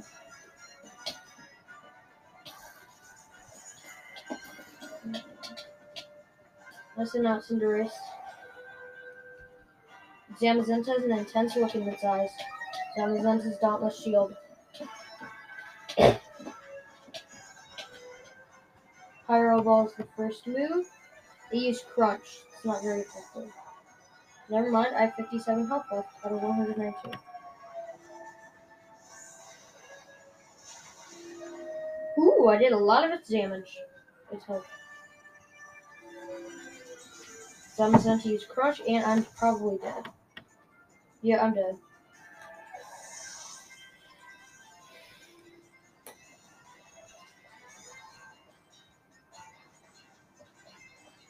[6.98, 7.92] Listen out, Cinderace.
[10.42, 12.30] Zamazenta has an intense look in its eyes.
[12.98, 14.36] Zamazenta's dauntless shield.
[19.28, 20.88] Pyro Ball is the first move.
[21.52, 22.40] They use Crunch.
[22.54, 23.52] It's not very effective.
[24.50, 27.18] Never mind, I have 57 health left out of 192.
[32.20, 33.78] Ooh, I did a lot of its damage.
[34.32, 34.66] Let's hope.
[37.76, 40.10] So I'm going to use Crunch, and I'm probably dead.
[41.22, 41.78] Yeah, I'm dead.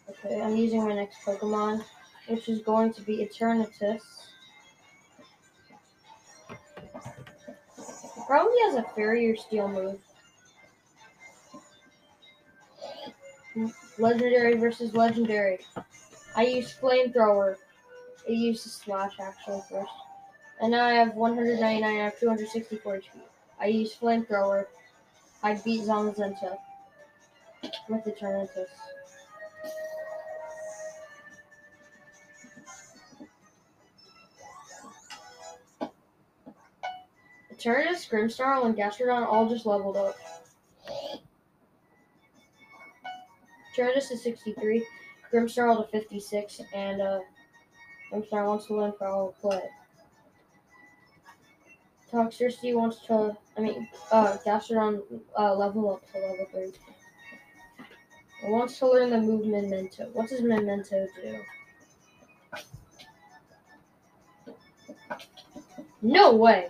[0.10, 1.84] Okay, I'm using my next Pokemon,
[2.30, 4.02] which is going to be Eternatus.
[8.28, 10.00] Probably has a Fairy or Steel move.
[13.98, 15.60] Legendary versus Legendary.
[16.36, 17.56] I use Flamethrower.
[18.28, 19.92] It uses Slash actually first.
[20.62, 23.04] And now I have 199, I have 264 HP.
[23.60, 24.66] I use Flamethrower.
[25.42, 26.58] I beat Zamazenta
[27.90, 28.68] with Eternatus.
[37.60, 40.16] Eternatus, Grimmsnarl, and Gastrodon all just leveled up.
[43.78, 44.86] Eternatus is 63,
[45.32, 47.20] Grimmsnarl to 56, and uh,
[48.12, 49.62] Grimmsnarl wants to learn Foul Play.
[52.12, 55.02] Toxtricity wants to, I mean, uh, Gastrodon
[55.38, 56.62] uh, level up to level 3.
[58.42, 60.10] It wants to learn the move Memento.
[60.14, 61.40] What does Memento do?
[66.02, 66.70] No way!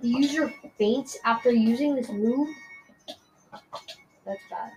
[0.00, 2.48] The user faints after using this move?
[4.24, 4.72] That's bad.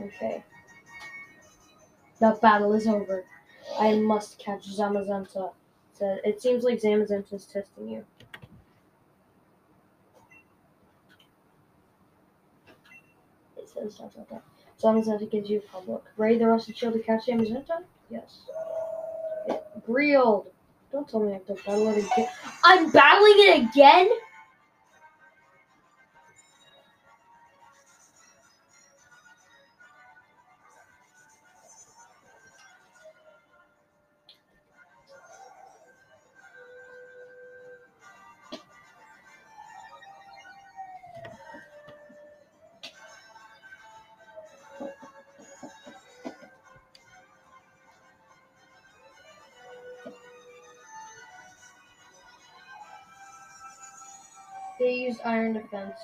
[0.00, 0.42] Okay.
[2.20, 3.24] The battle is over.
[3.78, 5.52] I must catch Zamazenta.
[6.00, 8.04] It seems like Zamazenta is testing you.
[13.56, 14.42] It says stuff like that.
[14.80, 16.02] Zamazenta gives you public.
[16.16, 17.84] Raid the rusted shield to catch Zamazenta?
[18.10, 18.40] Yes.
[19.48, 19.60] Okay.
[19.84, 20.50] Grealed.
[20.92, 22.28] Don't tell me I have to battle it again.
[22.64, 24.08] I'm battling it again?
[55.26, 55.98] Iron Defense.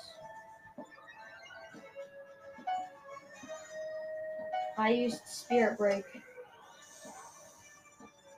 [4.77, 6.03] I used Spirit Break.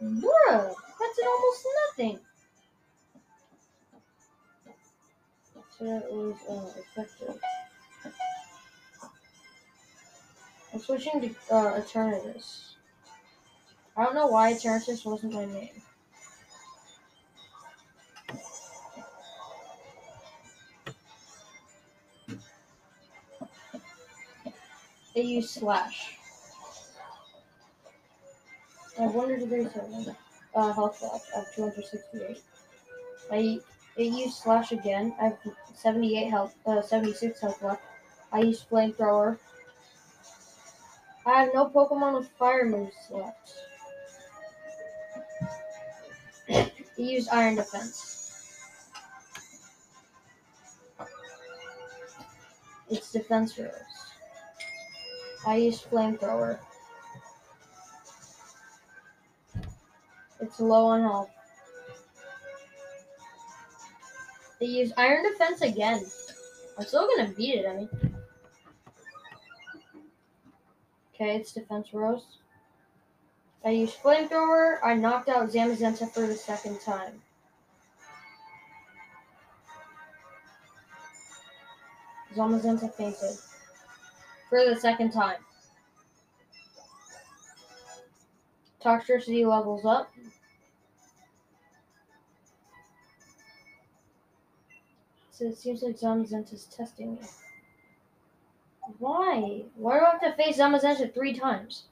[0.01, 0.21] Bruh,
[0.51, 1.67] that's an almost
[1.97, 2.19] nothing.
[5.77, 7.39] So that was uh, effective.
[10.71, 12.75] I'm switching to uh, Eternatus.
[13.97, 15.81] I don't know why Eternatus wasn't my name.
[25.25, 26.17] Use Slash.
[28.97, 30.15] I have 137
[30.55, 31.27] uh, health left.
[31.35, 32.41] I have 268.
[33.31, 33.59] I
[33.97, 35.13] it used Slash again.
[35.19, 35.37] I have
[35.73, 37.81] 78 health, uh, 76 health left.
[38.31, 39.37] I use Flamethrower.
[41.25, 43.53] I have no Pokemon with fire moves left.
[46.47, 48.15] it used Iron Defense.
[52.89, 53.94] It's Defense Rose.
[55.45, 56.57] I use Flamethrower.
[60.39, 61.29] It's low on health.
[64.59, 66.03] They use Iron Defense again.
[66.77, 67.89] I'm still gonna beat it, I mean.
[71.13, 72.25] Okay, it's Defense Rose.
[73.63, 74.79] I use Flamethrower.
[74.83, 77.21] I knocked out Zamazenta for the second time.
[82.35, 83.37] Zamazenta fainted.
[84.55, 85.43] For the second time.
[88.81, 90.09] Toxtricity levels up.
[95.31, 97.19] So it seems like Zamazenta's testing me.
[98.97, 99.63] Why?
[99.75, 101.87] Why do I have to face Zamazenta three times?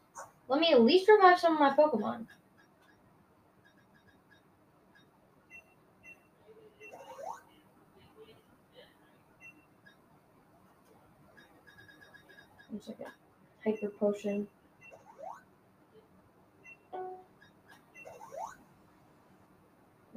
[0.48, 2.28] Let me at least revive some of my Pokemon.
[12.86, 13.12] One second.
[13.64, 14.48] Hyper Potion.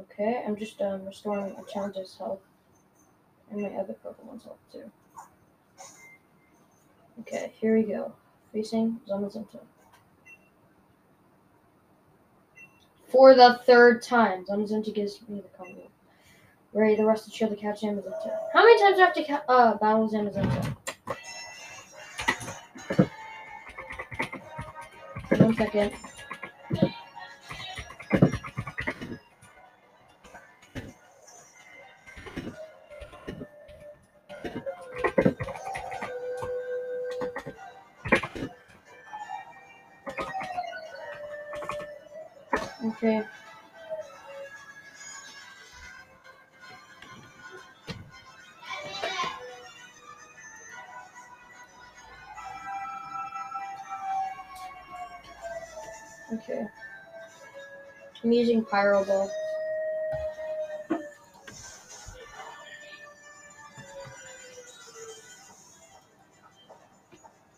[0.01, 2.41] Okay, I'm just um, restoring Achanta's health.
[3.51, 4.91] And my other Pokemon's health too.
[7.21, 8.13] Okay, here we go.
[8.53, 9.61] Facing Zamazenta.
[13.09, 15.89] For the third time, Zamazenta gives me the combo.
[16.73, 18.37] Ready the rest to chill to catch Zamazenta.
[18.53, 20.77] How many times do I have to ca- uh, battle Zamazenta?
[25.57, 26.16] Second.
[58.27, 59.31] I'm using Pyro Ball.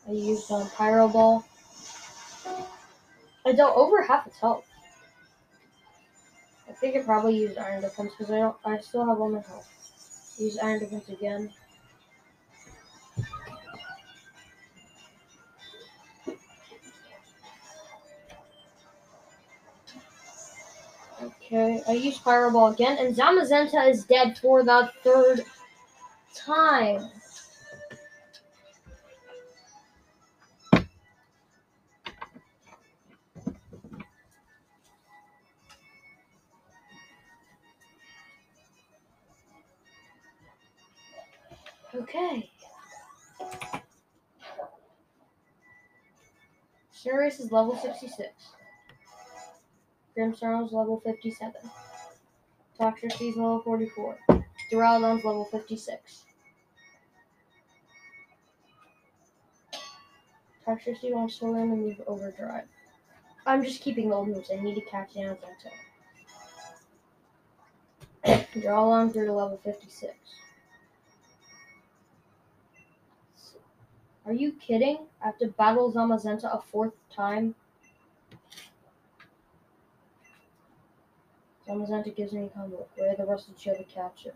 [0.06, 1.42] I used um, Pyro Ball.
[3.46, 4.66] I dealt over half its health.
[6.68, 8.56] I think I probably used Iron Defense because I don't.
[8.62, 9.66] I still have all my health.
[10.36, 11.50] Use Iron Defense again.
[21.50, 25.46] Okay, I use Fireball again, and Zamazenta is dead for the third
[26.34, 27.08] time.
[41.94, 42.50] Okay.
[46.90, 48.57] Sirius is level 66.
[50.18, 51.52] Grimmsnarl is level 57.
[52.80, 54.18] Toxtricity is level 44.
[54.72, 56.24] Duraludon's level 56.
[60.66, 62.64] Toxtricity wants to learn the move Overdrive.
[63.46, 64.50] I'm just keeping old moves.
[64.52, 65.70] I need to catch Zamazenta.
[68.54, 70.14] Duraludon through to level 56.
[74.26, 74.98] Are you kidding?
[75.22, 77.54] I have to battle Zamazenta a fourth time?
[81.68, 82.86] Zamazenta gives me combo.
[82.96, 84.34] Where the rest of the catch it.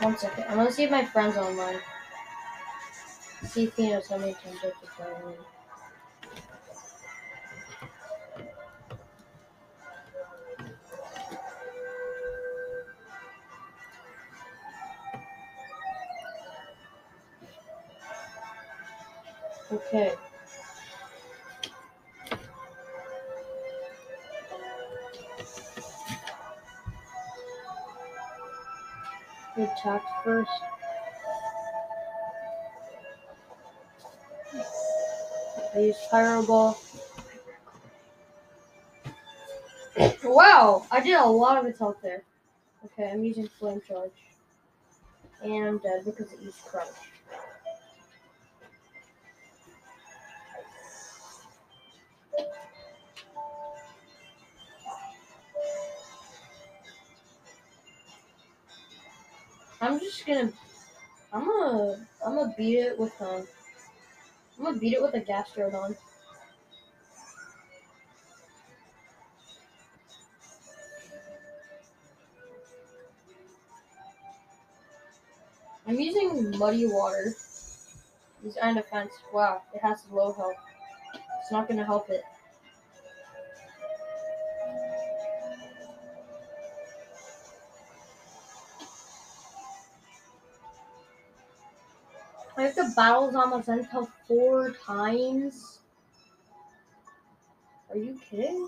[0.00, 0.44] One second.
[0.48, 1.78] I'm gonna see if my friend's online.
[3.44, 5.44] See if he knows how many times I have to play him.
[19.72, 20.14] Okay.
[29.72, 30.50] Good attack first.
[35.74, 36.78] I use Fireball.
[40.24, 40.86] wow!
[40.90, 42.22] I did a lot of health there.
[42.84, 44.10] Okay, I'm using Flame Charge.
[45.42, 46.88] And I'm dead because it used Crunch.
[59.82, 60.52] I'm just gonna,
[61.32, 63.44] I'm gonna, I'm gonna beat it with um,
[64.56, 65.96] I'm gonna beat it with a Gastrodon.
[75.84, 77.34] I'm using Muddy Water.
[78.44, 79.10] He's on defense.
[79.34, 80.54] Wow, it has low health.
[81.40, 82.22] It's not gonna help it.
[92.72, 95.80] I have to battle Zamazenta four times.
[97.90, 98.66] Are you kidding?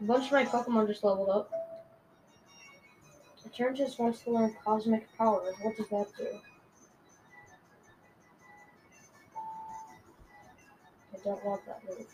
[0.00, 1.50] A bunch of my Pokemon just leveled up.
[3.44, 5.54] The just wants to learn Cosmic Powers.
[5.62, 6.26] What does that do?
[11.14, 12.06] I don't want that move.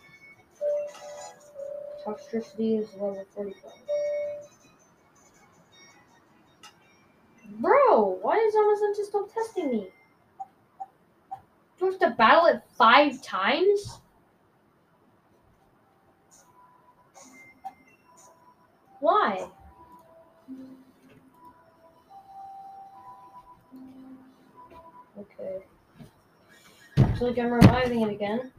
[2.06, 3.93] Toxtricity is level 45.
[8.02, 8.54] Why is
[8.96, 9.88] just still testing me?
[11.78, 14.00] Do I have to battle it five times?
[19.00, 19.48] Why?
[25.18, 25.62] Okay.
[26.96, 28.50] Looks like I'm reviving it again.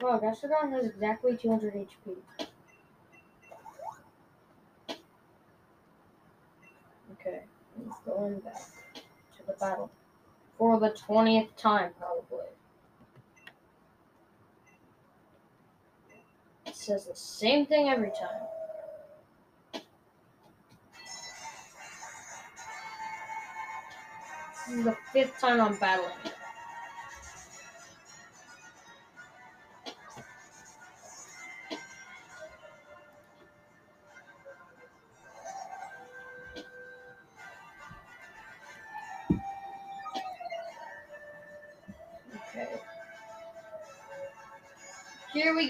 [0.00, 2.39] Wow, Gastrodon has exactly 200 HP.
[7.76, 8.62] I'm going back
[9.36, 9.90] to the battle.
[10.58, 12.46] For the 20th time, probably.
[16.66, 19.82] It says the same thing every time.
[24.66, 26.10] This is the fifth time I'm battling.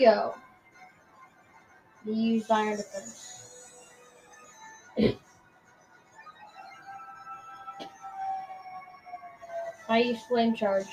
[0.01, 0.35] We go.
[2.07, 3.83] The used iron defense.
[9.91, 10.87] I use flame charge.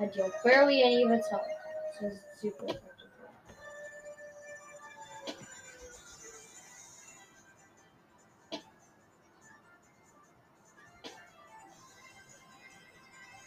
[0.00, 1.46] I deal barely any of its health.
[2.00, 2.82] So it's super effective.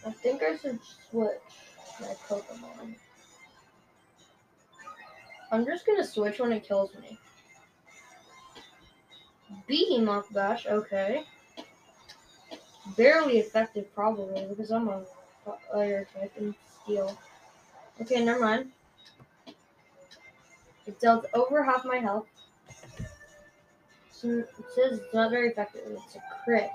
[0.06, 0.80] I think I should
[1.12, 1.42] switch
[2.00, 2.96] my Pokemon.
[5.52, 7.18] I'm just gonna switch when it kills me.
[9.68, 11.24] Behemoth Bash, okay.
[12.96, 15.04] Barely effective, probably, because I'm a
[15.72, 17.18] fire type and steel.
[18.02, 18.72] Okay, never mind.
[20.86, 22.28] It dealt over half my health.
[24.12, 25.82] So it says it's not very effective.
[25.86, 26.70] It's a crit.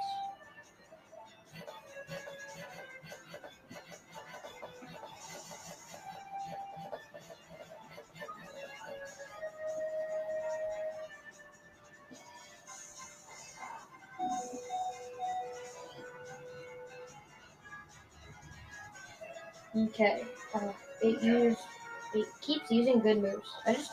[19.77, 20.25] Okay.
[20.55, 21.59] Uh, it used.
[22.15, 23.49] It keeps using good moves.
[23.67, 23.93] I just.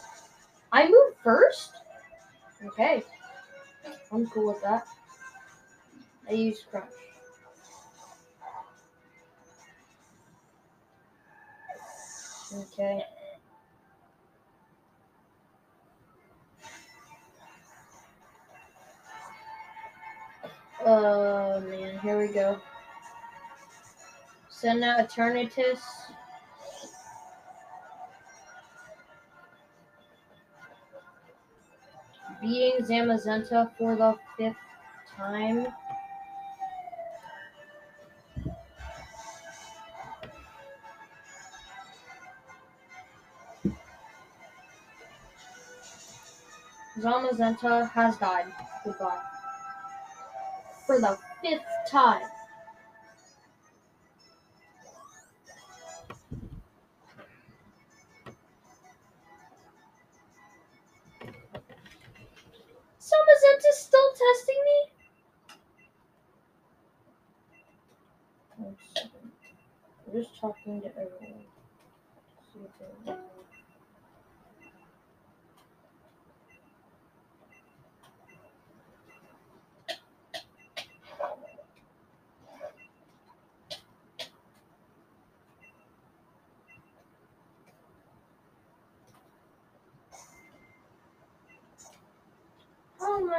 [0.72, 1.72] I move first.
[2.66, 3.04] Okay.
[4.12, 4.86] I'm cool with that.
[6.28, 6.86] I use crunch.
[12.54, 13.04] Okay.
[20.86, 22.60] Oh man, here we go.
[24.66, 25.80] Out Eternatus.
[32.42, 34.58] Beating Zamazenta for the fifth
[35.16, 35.68] time.
[47.00, 48.52] Zamazenta has died.
[48.84, 49.22] Goodbye.
[50.86, 52.28] For the fifth time.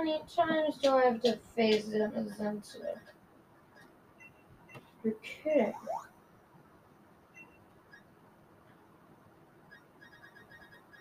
[0.02, 2.96] Many times do I have to face Zamazenta?
[5.04, 5.74] You're kidding.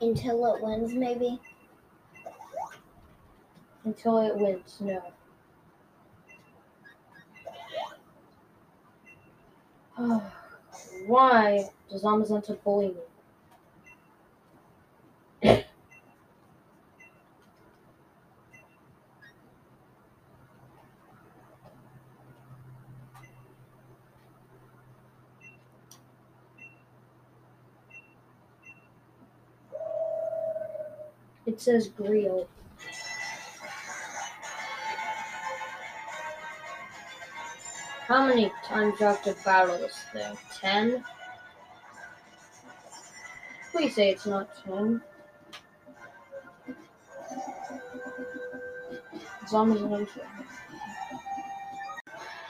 [0.02, 1.40] Until it wins, maybe.
[3.86, 5.02] Until it wins, no.
[11.08, 13.09] Why does Zamazenta bully me?
[31.60, 32.48] It says Grill.
[38.08, 40.38] How many times do I have to battle this thing?
[40.62, 41.04] Ten?
[43.74, 45.02] Please say it's not ten.
[49.46, 50.08] Zamazenta.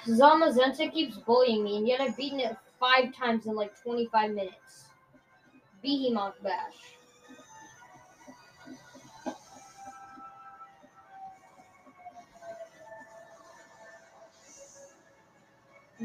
[0.06, 4.86] Zamazenta keeps bullying me, and yet I've beaten it five times in like 25 minutes.
[5.82, 6.99] Behemoth Bash.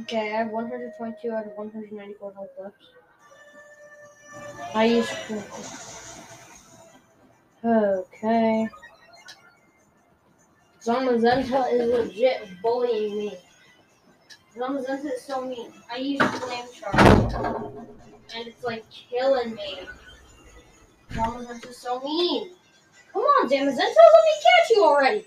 [0.04, 2.76] Okay, I have 122 out of 194 health left.
[4.74, 5.08] I use.
[7.64, 8.68] Okay.
[10.84, 13.38] Zamazenta is legit bullying me.
[14.54, 15.72] Zamazenta is so mean.
[15.90, 17.32] I use flame charge.
[18.36, 19.88] And it's like killing me.
[21.12, 22.50] Zamazenta is so mean.
[23.10, 25.26] Come on, Zamazenta, let me catch you already.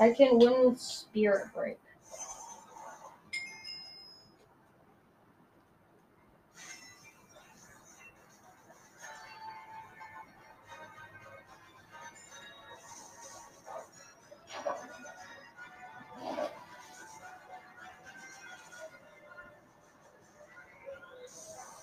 [0.00, 1.78] I can win Spirit Break.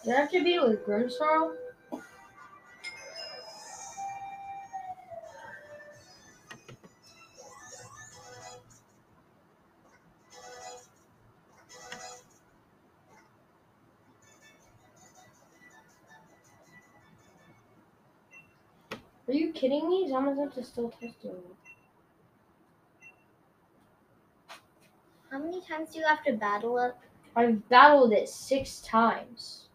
[0.04, 1.56] Did I have to it with Grimmsnarl?
[19.68, 20.10] Kidding me?
[20.10, 21.56] Zamazenta is still testing me.
[25.30, 26.96] How many times do you have to battle it?
[27.36, 29.67] I've battled it six times.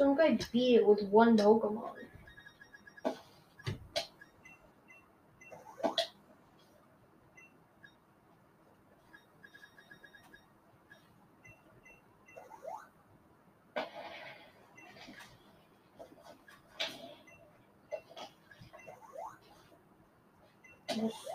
[0.00, 1.90] Some guy beat it with one Pokemon.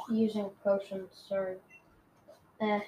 [0.10, 1.58] Using potions, sorry.
[2.60, 2.80] Eh.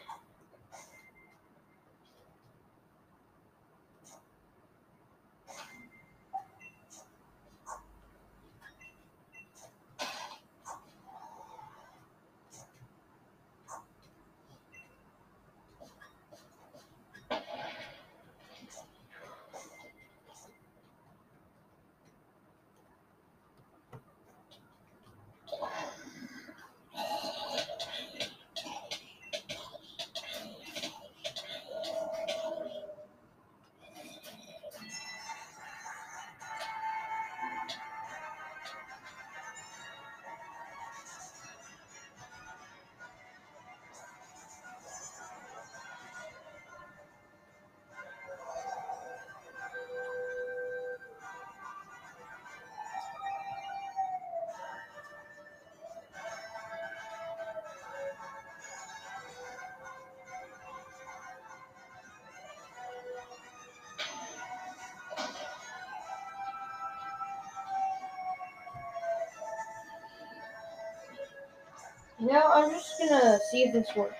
[72.20, 74.16] Now I'm just gonna see if this works.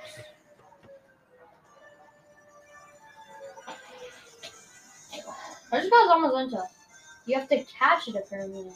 [5.72, 6.68] I just got Zamazenta.
[7.26, 8.72] You have to catch it apparently.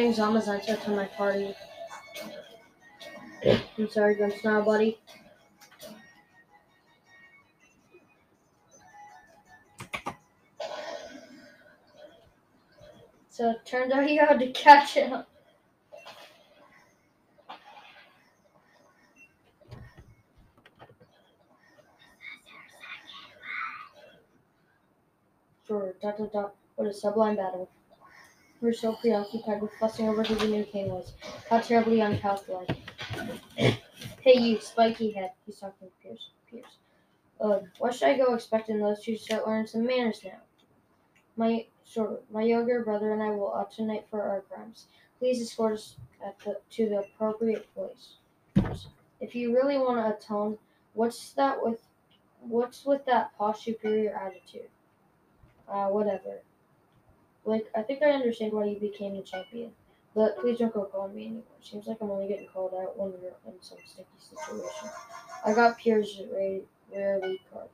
[0.00, 1.54] adding Zamazenta to my party.
[3.44, 4.98] I'm sorry, Gunsnar, buddy.
[13.28, 15.22] So it turns out you had to catch him.
[25.64, 25.94] For
[26.76, 27.68] what a sublime battle.
[28.60, 31.14] We're so preoccupied with fussing over who the new king was.
[31.48, 32.76] How terribly unchildlike.
[33.56, 35.32] hey, you spiky head.
[35.46, 36.28] He's talking to Piers.
[36.50, 36.76] Piers.
[37.40, 40.40] Ugh, why should I go expecting those two to start learning some manners now?
[41.36, 44.86] My of, my younger brother and I will alternate for our crimes.
[45.18, 45.96] Please escort us
[46.44, 48.16] the, to the appropriate place.
[49.20, 50.58] If you really want to atone,
[50.92, 51.80] what's that with
[52.40, 54.68] what's with that posh superior attitude?
[55.66, 56.42] Uh, whatever.
[57.44, 59.72] Like, I think I understand why you became the champion.
[60.14, 61.44] But please don't go calling me anymore.
[61.62, 64.90] Seems like I'm only getting called out when we're in some sticky situation.
[65.44, 66.20] I got Pierre's
[66.92, 67.68] rare, lead card.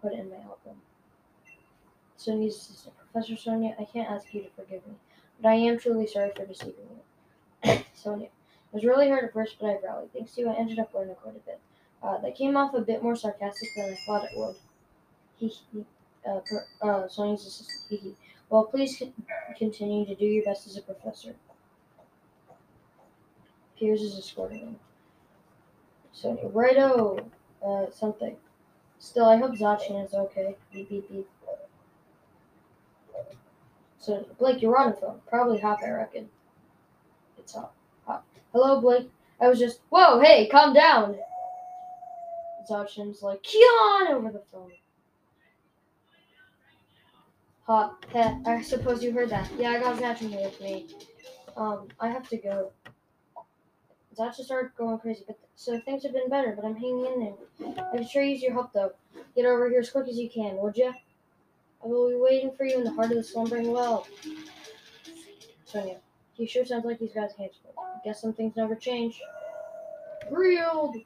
[0.00, 0.80] Put in my album.
[2.16, 2.94] Sonia's assistant.
[3.12, 4.94] Professor Sonia, I can't ask you to forgive me,
[5.40, 6.74] but I am truly sorry for deceiving
[7.64, 7.84] you.
[7.94, 8.26] Sonia.
[8.26, 10.12] It was really hard at first, but I rallied.
[10.12, 11.60] Thanks to you, I ended up learning quite a bit.
[12.02, 14.56] Uh, that came off a bit more sarcastic than I thought it would.
[15.36, 15.84] He, he
[16.26, 17.80] uh, per, uh, Sonia's assistant.
[17.88, 18.14] He, he.
[18.52, 19.02] Well, please
[19.56, 21.34] continue to do your best as a professor.
[23.78, 24.76] Piers is escorting him.
[26.12, 27.16] So, righto,
[27.66, 28.36] uh, something.
[28.98, 30.54] Still, I hope Zacian is okay.
[30.70, 31.26] Beep, beep, beep.
[33.98, 35.20] So, Blake, you're on the phone.
[35.26, 36.28] Probably hot, I reckon.
[37.38, 37.72] It's hot.
[38.06, 38.22] Hot.
[38.52, 39.10] Hello, Blake.
[39.40, 39.80] I was just.
[39.88, 41.16] Whoa, hey, calm down.
[42.70, 44.72] Zacian's like, Keon over the phone.
[47.72, 49.50] Heh, I suppose you heard that.
[49.58, 50.88] Yeah, I got here with me.
[51.56, 52.70] Um, I have to go.
[54.14, 57.84] Zacian started going crazy, but so things have been better, but I'm hanging in there.
[57.90, 58.92] I can sure use your help, though.
[59.34, 60.92] Get over here as quick as you can, would ya?
[61.82, 64.06] I will be waiting for you in the heart of the Slumbering Weald.
[65.64, 65.96] Sonia,
[66.34, 67.82] he sure sounds like he's got his hands full.
[67.82, 69.18] I Guess some things never change.
[70.30, 70.96] Reeled!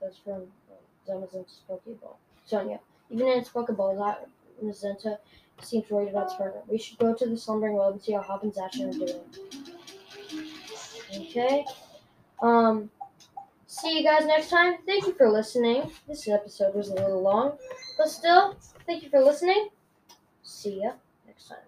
[0.00, 2.14] That's from uh, Zamazan's Pokeball.
[2.44, 2.78] Sonia,
[3.10, 4.28] even in its Pokeball, that
[4.62, 5.18] Mazenta
[5.60, 6.60] seems worried about Sparta.
[6.68, 9.20] We should go to the slumbering world and see how Hop and Zacian are doing.
[11.14, 11.64] Okay.
[12.42, 12.90] Um,
[13.66, 14.78] see you guys next time.
[14.86, 15.90] Thank you for listening.
[16.06, 17.56] This episode was a little long,
[17.96, 19.68] but still, thank you for listening.
[20.42, 20.92] See ya
[21.26, 21.58] next time.